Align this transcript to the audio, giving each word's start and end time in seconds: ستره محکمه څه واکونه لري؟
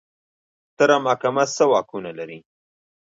ستره 0.71 0.97
محکمه 1.05 1.43
څه 1.55 1.63
واکونه 1.71 2.11
لري؟ 2.19 2.39